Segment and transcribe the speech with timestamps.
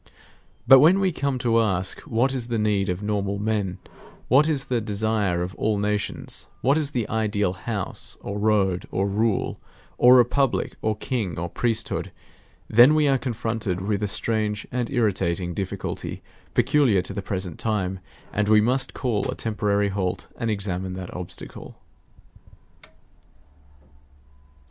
[0.65, 3.77] But when we come to ask what is the need of normal men,
[4.29, 9.05] what is the desire of all nations, what is the ideal house, or road, or
[9.07, 9.59] rule,
[9.99, 12.11] or republic, or king, or priesthood,
[12.67, 16.23] then we are confronted with a strange and irritating difficulty
[16.55, 17.99] peculiar to the present time;
[18.33, 21.75] and we must call a temporary halt and examine that obstacle.